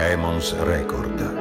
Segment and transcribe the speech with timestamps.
[0.00, 1.36] Emons Record.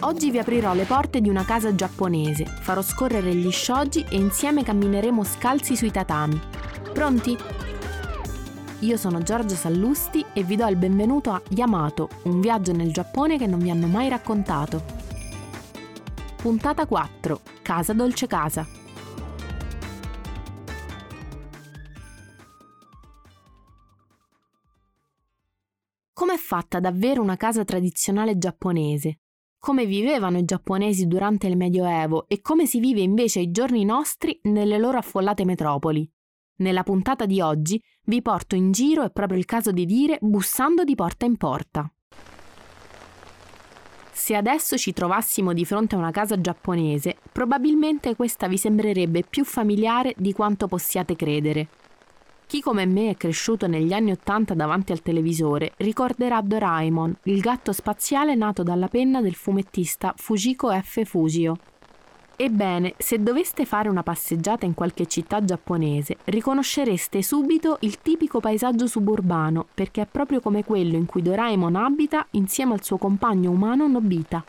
[0.00, 4.64] Oggi vi aprirò le porte di una casa giapponese, farò scorrere gli shoji e insieme
[4.64, 6.40] cammineremo scalzi sui tatami.
[6.92, 7.38] Pronti?
[8.80, 13.38] Io sono Giorgio Sallusti e vi do il benvenuto a Yamato, un viaggio nel Giappone
[13.38, 14.82] che non vi hanno mai raccontato.
[16.34, 17.40] Puntata 4.
[17.62, 18.82] Casa Dolce Casa.
[26.54, 29.18] Fatta davvero una casa tradizionale giapponese?
[29.64, 34.38] come vivevano i giapponesi durante il Medioevo e come si vive invece ai giorni nostri
[34.42, 36.06] nelle loro affollate metropoli.
[36.56, 40.84] Nella puntata di oggi vi porto in giro, è proprio il caso di dire, bussando
[40.84, 41.90] di porta in porta.
[44.12, 49.46] Se adesso ci trovassimo di fronte a una casa giapponese, probabilmente questa vi sembrerebbe più
[49.46, 51.68] familiare di quanto possiate credere.
[52.46, 57.72] Chi come me è cresciuto negli anni Ottanta davanti al televisore ricorderà Doraemon, il gatto
[57.72, 61.04] spaziale nato dalla penna del fumettista Fujiko F.
[61.04, 61.56] Fujio.
[62.36, 68.86] Ebbene, se doveste fare una passeggiata in qualche città giapponese, riconoscereste subito il tipico paesaggio
[68.86, 73.88] suburbano, perché è proprio come quello in cui Doraemon abita insieme al suo compagno umano
[73.88, 74.44] Nobita.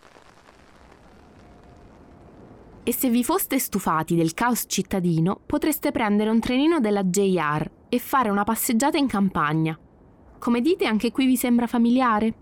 [2.83, 7.99] E se vi foste stufati del caos cittadino, potreste prendere un trenino della JR e
[7.99, 9.77] fare una passeggiata in campagna.
[10.37, 12.33] Come dite, anche qui vi sembra familiare?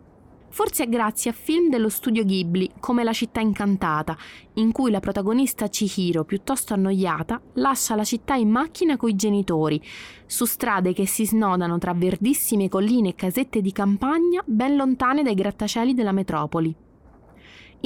[0.49, 4.15] Forse è grazie a film dello studio Ghibli, come La città incantata,
[4.55, 9.81] in cui la protagonista Chihiro, piuttosto annoiata, lascia la città in macchina coi genitori,
[10.27, 15.33] su strade che si snodano tra verdissime colline e casette di campagna ben lontane dai
[15.33, 16.75] grattacieli della metropoli.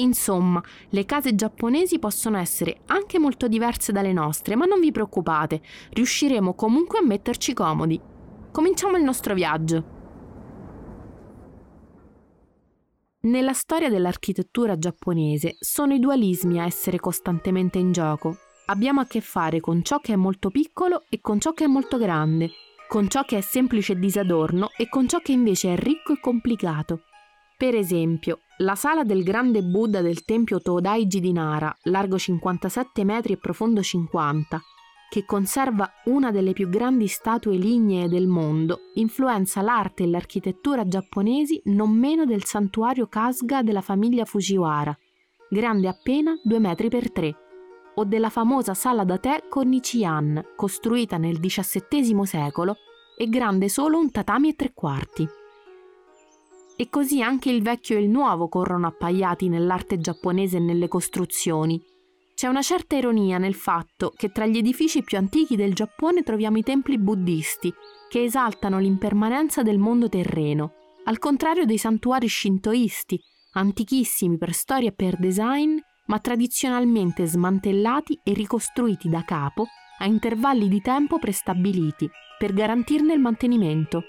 [0.00, 5.60] Insomma, le case giapponesi possono essere anche molto diverse dalle nostre, ma non vi preoccupate,
[5.90, 8.00] riusciremo comunque a metterci comodi.
[8.52, 9.96] Cominciamo il nostro viaggio.
[13.22, 18.36] Nella storia dell'architettura giapponese sono i dualismi a essere costantemente in gioco.
[18.66, 21.66] Abbiamo a che fare con ciò che è molto piccolo e con ciò che è
[21.66, 22.50] molto grande,
[22.86, 26.20] con ciò che è semplice e disadorno e con ciò che invece è ricco e
[26.20, 27.00] complicato.
[27.56, 33.34] Per esempio, la sala del grande Buddha del tempio Todaiji di Nara, largo 57 metri
[33.34, 34.60] e profondo 50,
[35.08, 41.60] che conserva una delle più grandi statue lignee del mondo, influenza l'arte e l'architettura giapponesi
[41.66, 44.96] non meno del santuario Kasuga della famiglia Fujiwara,
[45.48, 47.36] grande appena 2 metri per 3,
[47.94, 52.76] o della famosa sala da tè Konnichian, costruita nel XVII secolo
[53.16, 55.37] e grande solo un tatami e tre quarti
[56.80, 61.82] e così anche il vecchio e il nuovo corrono appaiati nell'arte giapponese e nelle costruzioni.
[62.36, 66.56] C'è una certa ironia nel fatto che tra gli edifici più antichi del Giappone troviamo
[66.56, 67.74] i templi buddisti,
[68.08, 70.74] che esaltano l'impermanenza del mondo terreno,
[71.06, 73.20] al contrario dei santuari shintoisti,
[73.54, 79.66] antichissimi per storia e per design, ma tradizionalmente smantellati e ricostruiti da capo
[79.98, 82.08] a intervalli di tempo prestabiliti
[82.38, 84.04] per garantirne il mantenimento.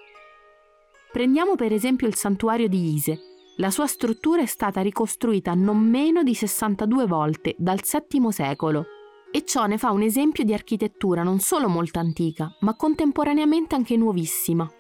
[1.12, 3.20] Prendiamo per esempio il santuario di Ise.
[3.58, 8.86] La sua struttura è stata ricostruita non meno di 62 volte dal VII secolo
[9.32, 13.98] e ciò ne fa un esempio di architettura non solo molto antica, ma contemporaneamente anche
[13.98, 14.72] nuovissima.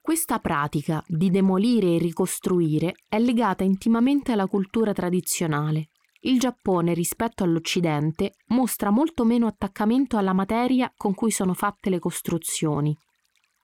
[0.00, 5.91] Questa pratica di demolire e ricostruire è legata intimamente alla cultura tradizionale
[6.24, 11.98] il Giappone rispetto all'Occidente mostra molto meno attaccamento alla materia con cui sono fatte le
[11.98, 12.96] costruzioni.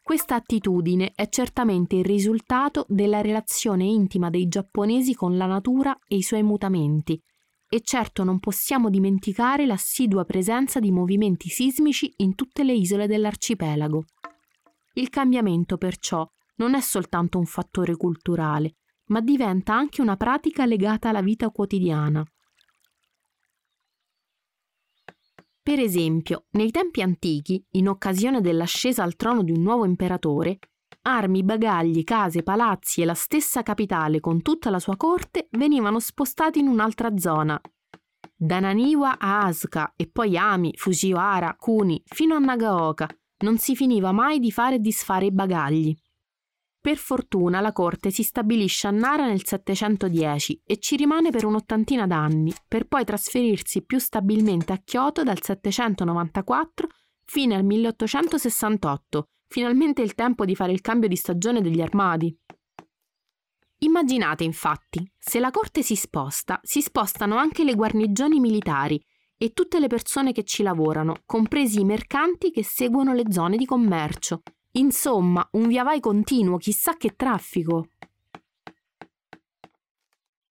[0.02, 6.16] Questa attitudine è certamente il risultato della relazione intima dei giapponesi con la natura e
[6.16, 7.20] i suoi mutamenti,
[7.68, 14.04] e certo non possiamo dimenticare l'assidua presenza di movimenti sismici in tutte le isole dell'arcipelago.
[14.94, 16.26] Il cambiamento perciò
[16.56, 18.76] non è soltanto un fattore culturale,
[19.08, 22.24] ma diventa anche una pratica legata alla vita quotidiana.
[25.68, 30.60] Per esempio, nei tempi antichi, in occasione dell'ascesa al trono di un nuovo imperatore,
[31.02, 36.58] armi, bagagli, case, palazzi e la stessa capitale con tutta la sua corte venivano spostati
[36.58, 37.60] in un'altra zona.
[38.34, 43.06] Da Naniwa a Asuka e poi Ami, Fujiwara, Kuni, fino a Nagaoka,
[43.40, 45.94] non si finiva mai di fare e disfare i bagagli.
[46.88, 52.06] Per fortuna la corte si stabilisce a Nara nel 710 e ci rimane per un'ottantina
[52.06, 56.88] d'anni, per poi trasferirsi più stabilmente a Kyoto dal 794
[57.26, 62.34] fino al 1868, finalmente il tempo di fare il cambio di stagione degli armadi.
[63.80, 68.98] Immaginate infatti, se la corte si sposta, si spostano anche le guarnigioni militari
[69.36, 73.66] e tutte le persone che ci lavorano, compresi i mercanti che seguono le zone di
[73.66, 74.40] commercio.
[74.78, 77.88] Insomma, un via vai continuo, chissà che traffico.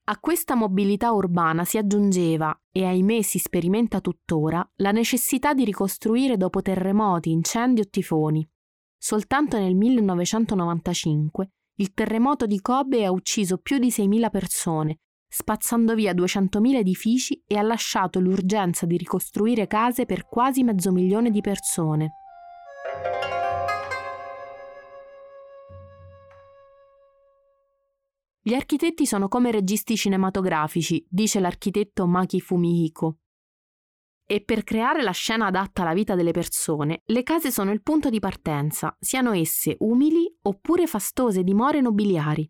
[0.10, 6.36] A questa mobilità urbana si aggiungeva, e ahimè si sperimenta tuttora, la necessità di ricostruire
[6.36, 8.46] dopo terremoti, incendi o tifoni.
[8.98, 16.14] Soltanto nel 1995 il terremoto di Kobe ha ucciso più di 6.000 persone, spazzando via
[16.14, 22.12] 200.000 edifici e ha lasciato l'urgenza di ricostruire case per quasi mezzo milione di persone.
[28.48, 33.18] Gli architetti sono come registi cinematografici, dice l'architetto Maki Fumihiko.
[34.26, 38.10] E per creare la scena adatta alla vita delle persone, le case sono il punto
[38.10, 42.50] di partenza, siano esse umili oppure fastose dimore nobiliari.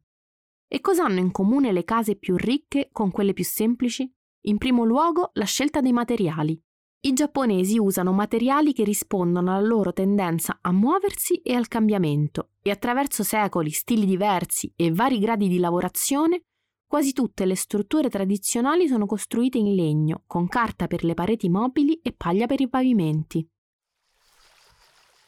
[0.67, 4.07] E cosa hanno in comune le case più ricche con quelle più semplici?
[4.41, 6.63] In primo luogo la scelta dei materiali.
[7.07, 12.69] I giapponesi usano materiali che rispondono alla loro tendenza a muoversi e al cambiamento e
[12.69, 16.41] attraverso secoli, stili diversi e vari gradi di lavorazione,
[16.85, 21.97] quasi tutte le strutture tradizionali sono costruite in legno, con carta per le pareti mobili
[22.03, 23.47] e paglia per i pavimenti.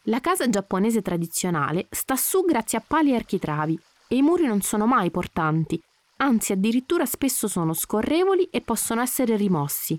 [0.04, 3.80] La casa giapponese tradizionale sta su grazie a pali e architravi
[4.10, 5.82] e i muri non sono mai portanti,
[6.18, 9.98] anzi addirittura spesso sono scorrevoli e possono essere rimossi.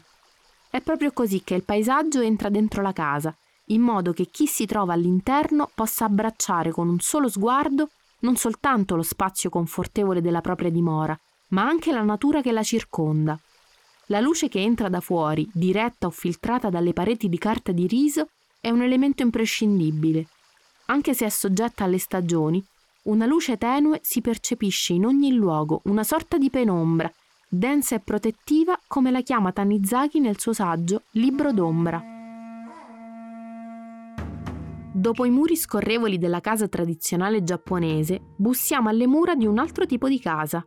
[0.70, 3.36] È proprio così che il paesaggio entra dentro la casa,
[3.66, 7.88] in modo che chi si trova all'interno possa abbracciare con un solo sguardo
[8.20, 11.18] non soltanto lo spazio confortevole della propria dimora,
[11.48, 13.38] ma anche la natura che la circonda.
[14.06, 18.28] La luce che entra da fuori, diretta o filtrata dalle pareti di carta di riso,
[18.60, 20.26] è un elemento imprescindibile.
[20.86, 22.64] Anche se è soggetta alle stagioni,
[23.02, 27.10] una luce tenue si percepisce in ogni luogo, una sorta di penombra
[27.52, 32.00] densa e protettiva come la chiama Tanizaki nel suo saggio Libro d'ombra.
[34.92, 40.08] Dopo i muri scorrevoli della casa tradizionale giapponese, bussiamo alle mura di un altro tipo
[40.08, 40.64] di casa.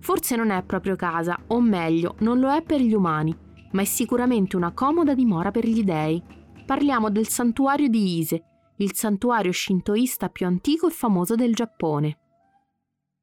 [0.00, 3.36] Forse non è proprio casa, o meglio, non lo è per gli umani,
[3.72, 6.22] ma è sicuramente una comoda dimora per gli dei.
[6.64, 8.42] Parliamo del santuario di Ise,
[8.76, 12.16] il santuario shintoista più antico e famoso del Giappone.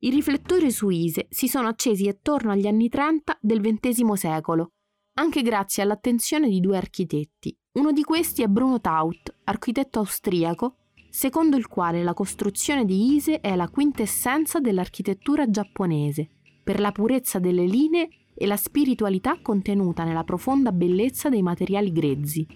[0.01, 4.71] I riflettori su Ise si sono accesi attorno agli anni 30 del XX secolo,
[5.15, 7.53] anche grazie all'attenzione di due architetti.
[7.73, 10.77] Uno di questi è Bruno Taut, architetto austriaco,
[11.09, 16.29] secondo il quale la costruzione di Ise è la quintessenza dell'architettura giapponese,
[16.63, 22.47] per la purezza delle linee e la spiritualità contenuta nella profonda bellezza dei materiali grezzi.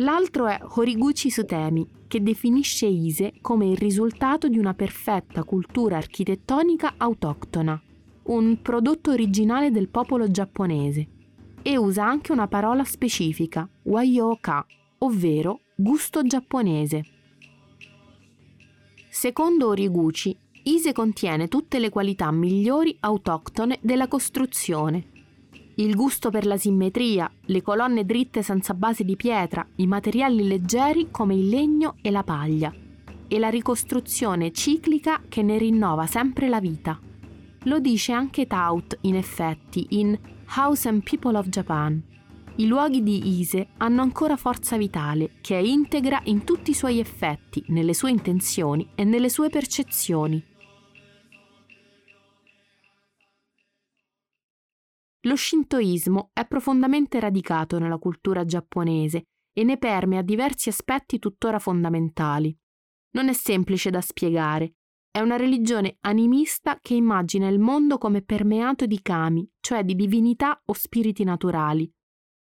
[0.00, 6.94] L'altro è Horiguchi Sutemi, che definisce Ise come il risultato di una perfetta cultura architettonica
[6.96, 7.80] autoctona,
[8.24, 11.08] un prodotto originale del popolo giapponese,
[11.62, 14.64] e usa anche una parola specifica, wayoka,
[14.98, 17.04] ovvero gusto giapponese.
[19.08, 25.17] Secondo Origuchi, Ise contiene tutte le qualità migliori autoctone della costruzione
[25.80, 31.08] il gusto per la simmetria, le colonne dritte senza base di pietra, i materiali leggeri
[31.12, 32.74] come il legno e la paglia,
[33.28, 36.98] e la ricostruzione ciclica che ne rinnova sempre la vita.
[37.64, 40.18] Lo dice anche Taut, in effetti, in
[40.56, 42.02] House and People of Japan.
[42.56, 46.98] I luoghi di Ise hanno ancora forza vitale, che è integra in tutti i suoi
[46.98, 50.47] effetti, nelle sue intenzioni e nelle sue percezioni.
[55.22, 62.56] Lo shintoismo è profondamente radicato nella cultura giapponese e ne permea diversi aspetti tuttora fondamentali.
[63.14, 64.74] Non è semplice da spiegare.
[65.10, 70.62] È una religione animista che immagina il mondo come permeato di kami, cioè di divinità
[70.64, 71.90] o spiriti naturali.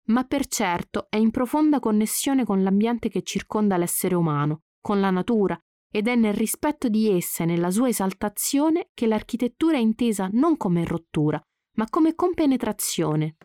[0.09, 5.11] Ma per certo è in profonda connessione con l'ambiente che circonda l'essere umano, con la
[5.11, 5.57] natura,
[5.91, 10.57] ed è nel rispetto di essa e nella sua esaltazione che l'architettura è intesa non
[10.57, 11.41] come rottura,
[11.78, 13.37] ma come compenetrazione,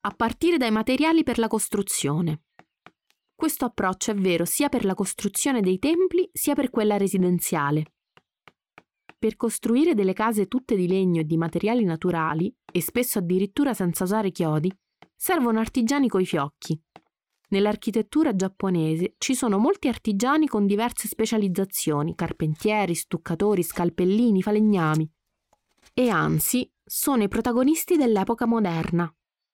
[0.00, 2.42] a partire dai materiali per la costruzione.
[3.34, 7.92] Questo approccio è vero sia per la costruzione dei templi sia per quella residenziale.
[9.16, 14.04] Per costruire delle case tutte di legno e di materiali naturali, e spesso addirittura senza
[14.04, 14.72] usare chiodi,
[15.14, 16.80] servono artigiani coi fiocchi.
[17.50, 25.08] Nell'architettura giapponese ci sono molti artigiani con diverse specializzazioni, carpentieri, stuccatori, scalpellini, falegnami.
[25.92, 29.08] E anzi, sono i protagonisti dell'epoca moderna.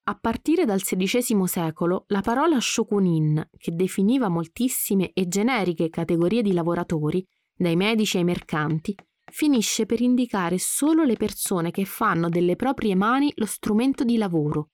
[0.04, 6.54] A partire dal XVI secolo, la parola shokunin, che definiva moltissime e generiche categorie di
[6.54, 7.22] lavoratori,
[7.54, 8.94] dai medici ai mercanti,
[9.30, 14.70] finisce per indicare solo le persone che fanno delle proprie mani lo strumento di lavoro,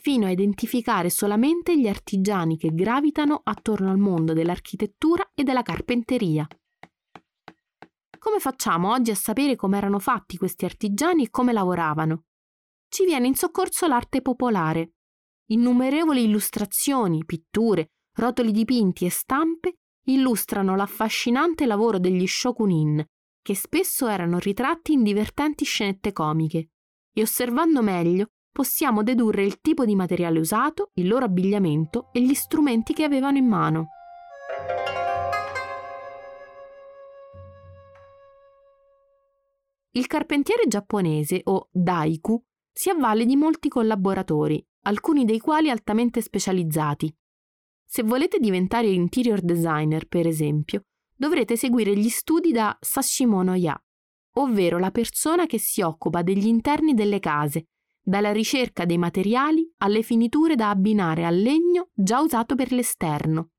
[0.00, 6.48] fino a identificare solamente gli artigiani che gravitano attorno al mondo dell'architettura e della carpenteria.
[8.26, 12.24] Come facciamo oggi a sapere come erano fatti questi artigiani e come lavoravano?
[12.88, 14.94] Ci viene in soccorso l'arte popolare.
[15.50, 23.00] Innumerevoli illustrazioni, pitture, rotoli dipinti e stampe illustrano l'affascinante lavoro degli shokunin,
[23.40, 26.70] che spesso erano ritratti in divertenti scenette comiche,
[27.14, 32.34] e osservando meglio possiamo dedurre il tipo di materiale usato, il loro abbigliamento e gli
[32.34, 33.86] strumenti che avevano in mano.
[39.96, 42.38] Il carpentiere giapponese o daiku
[42.70, 47.10] si avvale di molti collaboratori, alcuni dei quali altamente specializzati.
[47.82, 50.82] Se volete diventare interior designer, per esempio,
[51.16, 53.74] dovrete seguire gli studi da Sashimono Ya,
[54.34, 60.02] ovvero la persona che si occupa degli interni delle case, dalla ricerca dei materiali alle
[60.02, 63.52] finiture da abbinare al legno già usato per l'esterno.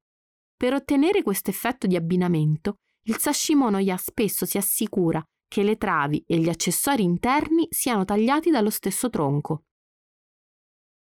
[0.55, 2.75] Per ottenere questo effetto di abbinamento,
[3.05, 8.49] il Sashimono Ya spesso si assicura che le travi e gli accessori interni siano tagliati
[8.49, 9.63] dallo stesso tronco.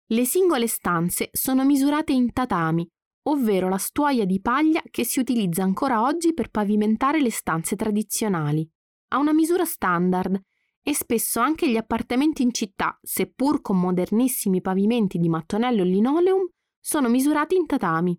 [0.07, 2.89] Le singole stanze sono misurate in tatami,
[3.25, 8.67] ovvero la stuoia di paglia che si utilizza ancora oggi per pavimentare le stanze tradizionali.
[9.09, 10.41] Ha una misura standard
[10.83, 16.49] e spesso anche gli appartamenti in città, seppur con modernissimi pavimenti di mattonello e linoleum,
[16.81, 18.19] sono misurati in tatami.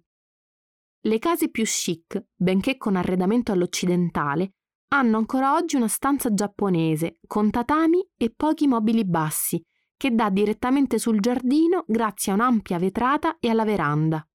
[1.01, 4.53] Le case più chic, benché con arredamento all'occidentale,
[4.89, 9.63] hanno ancora oggi una stanza giapponese con tatami e pochi mobili bassi,
[9.95, 14.25] che dà direttamente sul giardino grazie a un'ampia vetrata e alla veranda.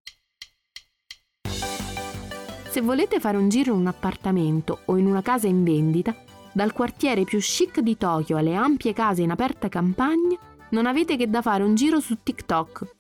[2.68, 6.14] Se volete fare un giro in un appartamento o in una casa in vendita,
[6.52, 10.38] dal quartiere più chic di Tokyo alle ampie case in aperta campagna,
[10.70, 12.93] non avete che da fare un giro su TikTok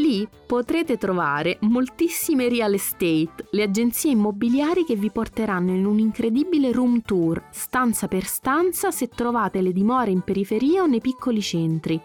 [0.00, 6.72] Lì potrete trovare moltissime real estate, le agenzie immobiliari che vi porteranno in un incredibile
[6.72, 12.00] room tour, stanza per stanza, se trovate le dimore in periferia o nei piccoli centri.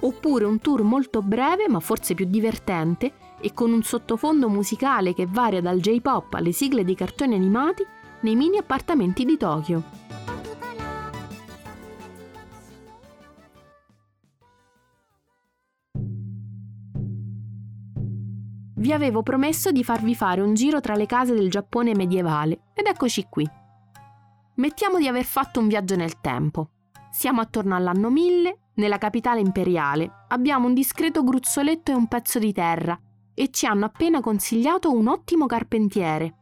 [0.00, 5.28] Oppure un tour molto breve, ma forse più divertente, e con un sottofondo musicale che
[5.30, 7.86] varia dal J-pop alle sigle di cartoni animati
[8.22, 9.99] nei mini appartamenti di Tokyo.
[18.80, 22.86] Vi avevo promesso di farvi fare un giro tra le case del Giappone medievale ed
[22.86, 23.48] eccoci qui.
[24.54, 26.70] Mettiamo di aver fatto un viaggio nel tempo.
[27.10, 32.52] Siamo attorno all'anno 1000, nella capitale imperiale, abbiamo un discreto gruzzoletto e un pezzo di
[32.52, 32.98] terra
[33.34, 36.36] e ci hanno appena consigliato un ottimo carpentiere.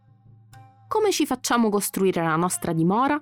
[0.87, 3.21] Come ci facciamo costruire la nostra dimora?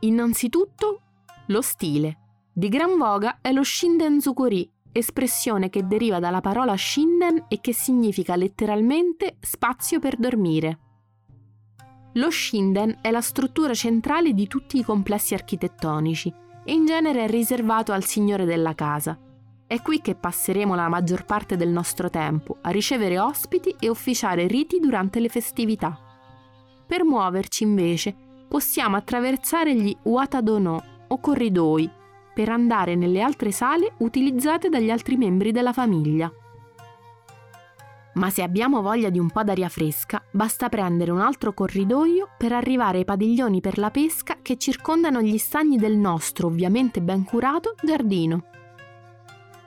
[0.00, 1.00] Innanzitutto,
[1.48, 2.18] lo stile.
[2.52, 7.74] Di gran voga è lo Shinden Zukuri, espressione che deriva dalla parola shinden e che
[7.74, 10.78] significa letteralmente spazio per dormire.
[12.14, 16.32] Lo shinden è la struttura centrale di tutti i complessi architettonici
[16.64, 19.18] e in genere è riservato al signore della casa.
[19.66, 24.46] È qui che passeremo la maggior parte del nostro tempo a ricevere ospiti e ufficiare
[24.46, 25.98] riti durante le festività.
[26.86, 28.14] Per muoverci invece
[28.46, 31.90] possiamo attraversare gli Watadono o corridoi
[32.34, 36.30] per andare nelle altre sale utilizzate dagli altri membri della famiglia.
[38.14, 42.52] Ma se abbiamo voglia di un po' d'aria fresca, basta prendere un altro corridoio per
[42.52, 47.74] arrivare ai padiglioni per la pesca che circondano gli stagni del nostro, ovviamente ben curato,
[47.82, 48.44] giardino.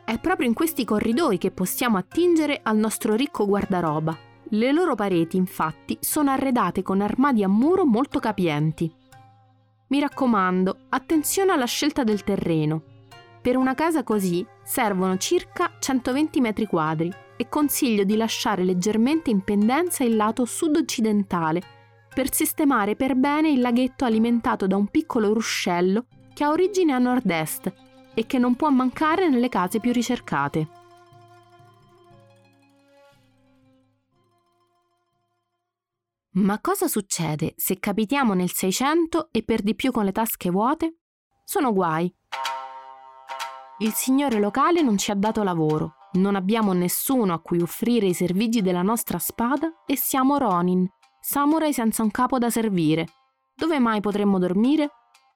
[0.05, 4.17] È proprio in questi corridoi che possiamo attingere al nostro ricco guardaroba.
[4.51, 8.89] Le loro pareti, infatti, sono arredate con armadi a muro molto capienti.
[9.89, 12.84] Mi raccomando, attenzione alla scelta del terreno.
[13.41, 19.41] Per una casa così servono circa 120 metri quadri e consiglio di lasciare leggermente in
[19.41, 21.62] pendenza il lato sud-occidentale
[22.13, 26.98] per sistemare per bene il laghetto alimentato da un piccolo ruscello che ha origine a
[26.98, 27.72] nord-est
[28.13, 30.67] e che non può mancare nelle case più ricercate.
[36.38, 41.00] Ma cosa succede se capitiamo nel 600 e per di più con le tasche vuote?
[41.44, 42.13] Sono guai.
[43.79, 48.13] Il signore locale non ci ha dato lavoro, non abbiamo nessuno a cui offrire i
[48.13, 50.88] servigi della nostra spada e siamo Ronin,
[51.20, 53.08] samurai senza un capo da servire.
[53.56, 54.91] Dove mai potremmo dormire?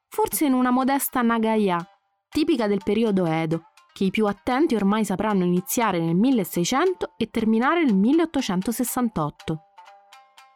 [0.07, 1.83] Forse in una modesta Nagaya,
[2.29, 7.83] tipica del periodo Edo, che i più attenti ormai sapranno iniziare nel 1600 e terminare
[7.83, 9.65] nel 1868.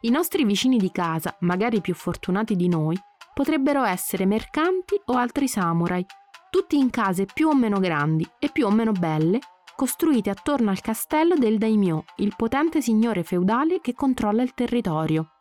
[0.02, 2.98] I nostri vicini di casa, magari più fortunati di noi,
[3.32, 6.04] potrebbero essere mercanti o altri samurai,
[6.50, 9.38] tutti in case più o meno grandi e più o meno belle,
[9.74, 15.32] costruite attorno al castello del daimyo, il potente signore feudale che controlla il territorio.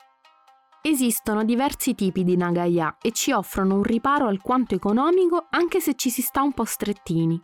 [0.82, 6.10] Esistono diversi tipi di nagaya e ci offrono un riparo alquanto economico anche se ci
[6.10, 7.40] si sta un po' strettini.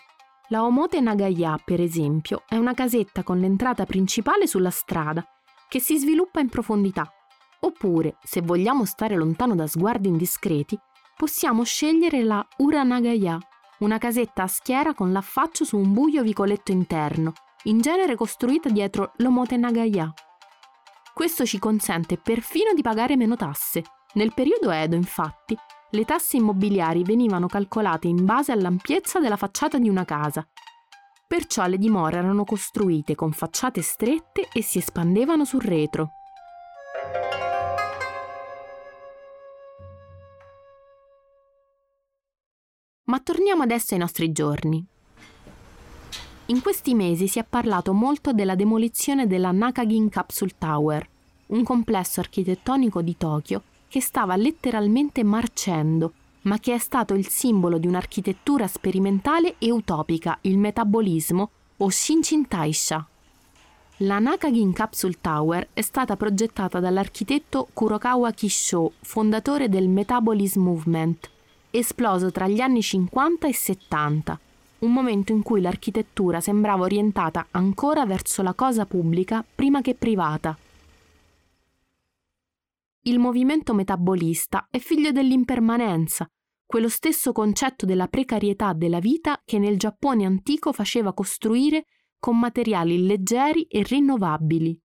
[0.50, 5.26] La Omote Nagaya, per esempio, è una casetta con l'entrata principale sulla strada,
[5.72, 7.10] che si sviluppa in profondità.
[7.62, 10.78] Oppure, se vogliamo stare lontano da sguardi indiscreti,
[11.16, 13.38] possiamo scegliere la Uranagaya,
[13.80, 17.32] una casetta a schiera con l'affaccio su un buio vicoletto interno,
[17.64, 20.14] in genere costruita dietro l'Omote Nagaya.
[21.14, 23.82] Questo ci consente perfino di pagare meno tasse.
[24.16, 25.56] Nel periodo Edo, infatti,
[25.92, 30.46] le tasse immobiliari venivano calcolate in base all'ampiezza della facciata di una casa.
[31.32, 36.10] Perciò le dimore erano costruite con facciate strette e si espandevano sul retro.
[43.06, 44.86] Ma torniamo adesso ai nostri giorni.
[46.48, 51.08] In questi mesi si è parlato molto della demolizione della Nakagin Capsule Tower,
[51.46, 56.12] un complesso architettonico di Tokyo che stava letteralmente marcendo,
[56.44, 62.48] ma che è stato il simbolo di un'architettura sperimentale e utopica, il metabolismo o Shinchin
[62.48, 63.06] Taisha.
[63.98, 71.30] La Nakagin Capsule Tower è stata progettata dall'architetto Kurokawa Kisho, fondatore del Metabolism Movement,
[71.70, 74.40] esploso tra gli anni 50 e 70,
[74.80, 80.58] un momento in cui l'architettura sembrava orientata ancora verso la cosa pubblica prima che privata.
[83.04, 86.30] Il movimento metabolista è figlio dell'impermanenza,
[86.64, 91.86] quello stesso concetto della precarietà della vita che nel Giappone antico faceva costruire
[92.20, 94.80] con materiali leggeri e rinnovabili.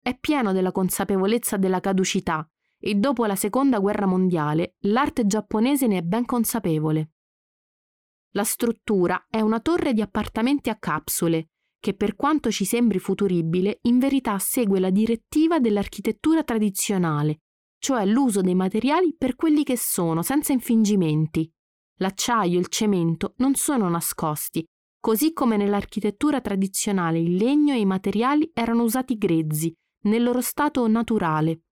[0.00, 2.48] È pieno della consapevolezza della caducità
[2.78, 7.10] e dopo la seconda guerra mondiale l'arte giapponese ne è ben consapevole.
[8.30, 13.80] La struttura è una torre di appartamenti a capsule che per quanto ci sembri futuribile
[13.82, 17.40] in verità segue la direttiva dell'architettura tradizionale
[17.80, 21.50] cioè l'uso dei materiali per quelli che sono, senza infingimenti.
[21.96, 24.64] L'acciaio e il cemento non sono nascosti,
[25.00, 30.86] così come nell'architettura tradizionale il legno e i materiali erano usati grezzi, nel loro stato
[30.86, 31.62] naturale.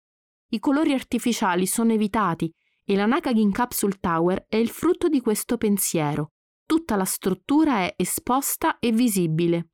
[0.49, 2.51] I colori artificiali sono evitati
[2.85, 6.33] e la Nakagin Capsule Tower è il frutto di questo pensiero.
[6.64, 9.68] Tutta la struttura è esposta e visibile.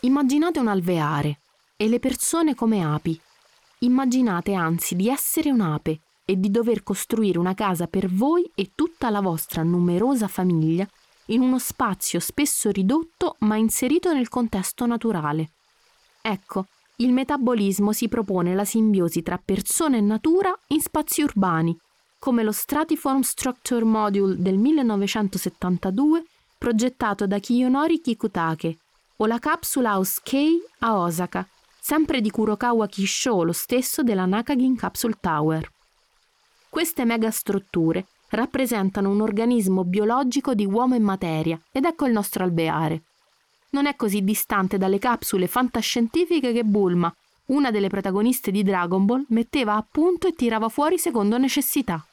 [0.00, 1.40] Immaginate un alveare
[1.76, 3.20] e le persone come api,
[3.80, 9.08] Immaginate anzi di essere un'ape e di dover costruire una casa per voi e tutta
[9.08, 10.86] la vostra numerosa famiglia
[11.26, 15.50] in uno spazio spesso ridotto ma inserito nel contesto naturale.
[16.20, 21.76] Ecco, il metabolismo si propone la simbiosi tra persona e natura in spazi urbani,
[22.18, 26.24] come lo Stratiform Structure Module del 1972
[26.58, 28.76] progettato da Kiyonori Kikutake
[29.18, 31.46] o la Capsule House K a Osaka
[31.88, 35.66] sempre di Kurokawa Kisho, lo stesso della Nakagin Capsule Tower.
[36.68, 43.04] Queste megastrutture rappresentano un organismo biologico di uomo e materia ed ecco il nostro alveare.
[43.70, 47.10] Non è così distante dalle capsule fantascientifiche che Bulma,
[47.46, 52.06] una delle protagoniste di Dragon Ball, metteva a punto e tirava fuori secondo necessità.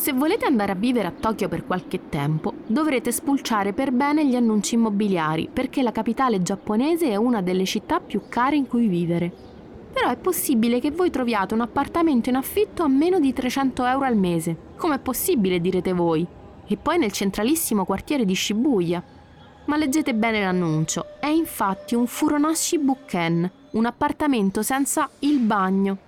[0.00, 4.34] Se volete andare a vivere a Tokyo per qualche tempo, dovrete spulciare per bene gli
[4.34, 9.30] annunci immobiliari, perché la capitale giapponese è una delle città più care in cui vivere.
[9.92, 14.06] Però è possibile che voi troviate un appartamento in affitto a meno di 300 euro
[14.06, 14.56] al mese.
[14.78, 16.26] Com'è possibile, direte voi?
[16.66, 19.04] E poi nel centralissimo quartiere di Shibuya.
[19.66, 21.08] Ma leggete bene l'annuncio.
[21.20, 25.98] È infatti un Furonashi Bukken, un appartamento senza il bagno.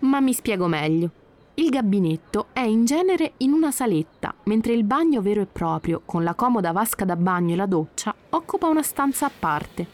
[0.00, 1.12] Ma mi spiego meglio.
[1.54, 6.24] Il gabinetto è in genere in una saletta, mentre il bagno vero e proprio, con
[6.24, 9.86] la comoda vasca da bagno e la doccia, occupa una stanza a parte.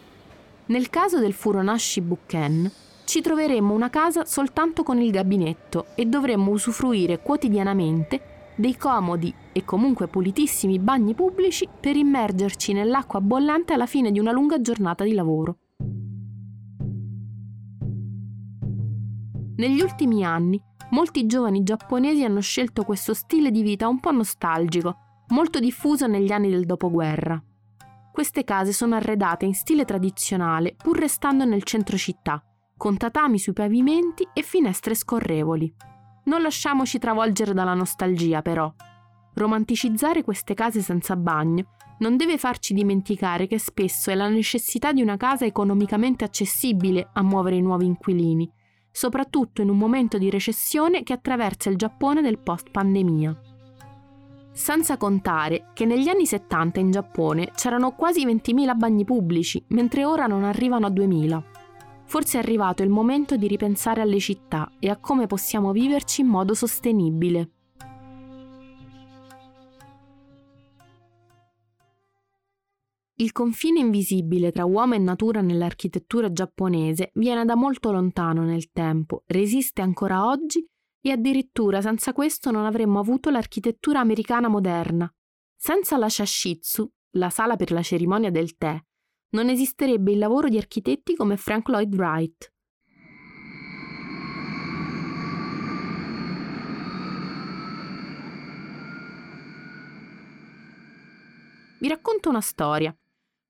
[0.67, 2.71] Nel caso del Furonashi Bukken,
[3.05, 9.65] ci troveremmo una casa soltanto con il gabinetto e dovremmo usufruire quotidianamente dei comodi e
[9.65, 15.15] comunque pulitissimi bagni pubblici per immergerci nell'acqua bollente alla fine di una lunga giornata di
[15.15, 15.57] lavoro.
[19.57, 24.97] Negli ultimi anni molti giovani giapponesi hanno scelto questo stile di vita un po' nostalgico,
[25.29, 27.43] molto diffuso negli anni del dopoguerra.
[28.13, 32.43] Queste case sono arredate in stile tradizionale, pur restando nel centro città,
[32.77, 35.75] con tatami sui pavimenti e finestre scorrevoli.
[36.25, 38.73] Non lasciamoci travolgere dalla nostalgia, però.
[39.35, 45.03] Romanticizzare queste case senza bagno non deve farci dimenticare che spesso è la necessità di
[45.03, 48.51] una casa economicamente accessibile a muovere i nuovi inquilini,
[48.97, 53.39] soprattutto in un momento di recessione che attraversa il Giappone del post-pandemia.
[54.53, 60.27] Senza contare che negli anni 70 in Giappone c'erano quasi 20.000 bagni pubblici, mentre ora
[60.27, 61.43] non arrivano a 2.000.
[62.07, 66.29] Forse è arrivato il momento di ripensare alle città e a come possiamo viverci in
[66.29, 67.51] modo sostenibile.
[73.27, 79.25] Il confine invisibile tra uomo e natura nell'architettura giapponese viene da molto lontano nel tempo,
[79.27, 80.65] resiste ancora oggi
[81.01, 85.13] e addirittura senza questo non avremmo avuto l'architettura americana moderna.
[85.57, 88.81] Senza la Shashitsu, la sala per la cerimonia del tè,
[89.31, 92.53] non esisterebbe il lavoro di architetti come Frank Lloyd Wright.
[101.81, 102.97] Vi racconto una storia.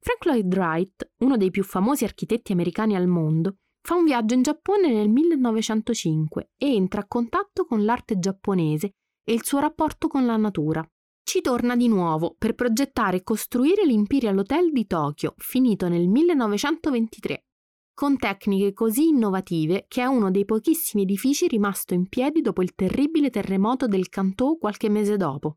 [0.07, 4.42] Frank Lloyd Wright, uno dei più famosi architetti americani al mondo, fa un viaggio in
[4.42, 8.92] Giappone nel 1905 e entra a contatto con l'arte giapponese
[9.25, 10.88] e il suo rapporto con la natura.
[11.25, 17.47] Ci torna di nuovo per progettare e costruire l'Imperial Hotel di Tokyo, finito nel 1923,
[17.92, 22.77] con tecniche così innovative che è uno dei pochissimi edifici rimasto in piedi dopo il
[22.77, 25.57] terribile terremoto del Kanto qualche mese dopo.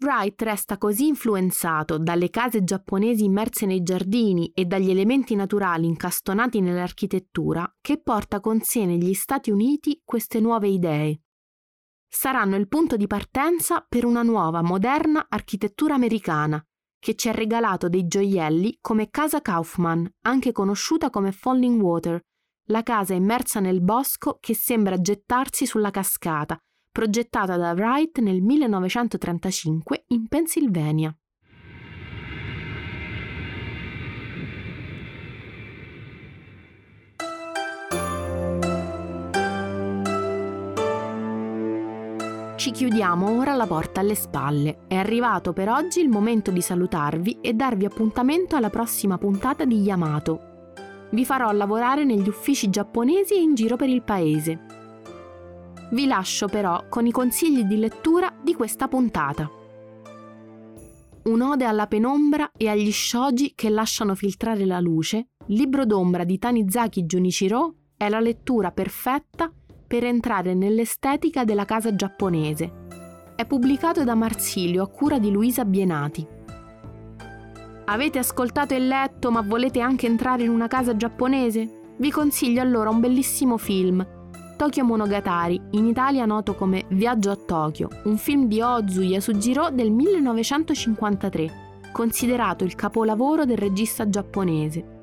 [0.00, 6.60] Wright resta così influenzato dalle case giapponesi immerse nei giardini e dagli elementi naturali incastonati
[6.60, 11.22] nell'architettura che porta con sé negli Stati Uniti queste nuove idee.
[12.08, 16.64] Saranno il punto di partenza per una nuova, moderna architettura americana,
[17.00, 22.20] che ci ha regalato dei gioielli come Casa Kaufman, anche conosciuta come Falling Water,
[22.68, 26.56] la casa immersa nel bosco che sembra gettarsi sulla cascata,
[26.98, 31.16] progettata da Wright nel 1935 in Pennsylvania.
[42.56, 44.78] Ci chiudiamo ora la porta alle spalle.
[44.88, 49.82] È arrivato per oggi il momento di salutarvi e darvi appuntamento alla prossima puntata di
[49.82, 50.72] Yamato.
[51.12, 54.67] Vi farò lavorare negli uffici giapponesi e in giro per il paese.
[55.90, 59.50] Vi lascio però con i consigli di lettura di questa puntata.
[61.24, 67.04] Un'ode alla penombra e agli shoji che lasciano filtrare la luce, Libro d'ombra di Tanizaki
[67.04, 69.50] Junichiro è la lettura perfetta
[69.86, 72.86] per entrare nell'estetica della casa giapponese.
[73.34, 76.26] È pubblicato da Marsilio a cura di Luisa Bienati.
[77.86, 81.94] Avete ascoltato e letto ma volete anche entrare in una casa giapponese?
[81.96, 84.06] Vi consiglio allora un bellissimo film
[84.58, 89.92] Tokyo Monogatari, in Italia noto come Viaggio a Tokyo, un film di Ozu Yasujiro del
[89.92, 91.52] 1953,
[91.92, 94.96] considerato il capolavoro del regista giapponese.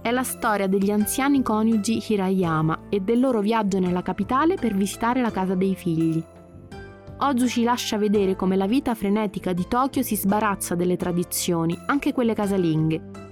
[0.00, 5.20] È la storia degli anziani coniugi Hirayama e del loro viaggio nella capitale per visitare
[5.20, 6.24] la casa dei figli.
[7.18, 12.12] Ozu ci lascia vedere come la vita frenetica di Tokyo si sbarazza delle tradizioni, anche
[12.12, 13.29] quelle casalinghe,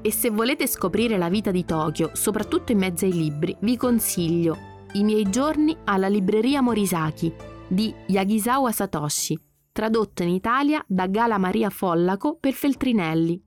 [0.00, 4.56] e se volete scoprire la vita di Tokyo, soprattutto in mezzo ai libri, vi consiglio
[4.92, 7.32] i miei giorni alla libreria Morisaki
[7.68, 9.38] di Yagisawa Satoshi,
[9.72, 13.44] tradotto in Italia da Gala Maria Follaco per Feltrinelli.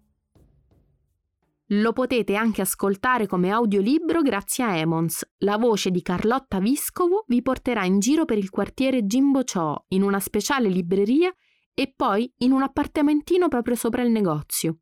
[1.73, 5.25] Lo potete anche ascoltare come audiolibro grazie a Emons.
[5.37, 10.03] La voce di Carlotta Viscovo vi porterà in giro per il quartiere Jimbo Cho in
[10.03, 11.33] una speciale libreria
[11.73, 14.79] e poi in un appartamentino proprio sopra il negozio.